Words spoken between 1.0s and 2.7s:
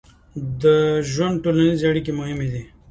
ژوند ټولنیزې اړیکې مهمې دي.